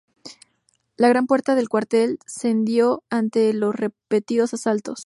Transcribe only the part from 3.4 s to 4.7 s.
los repetidos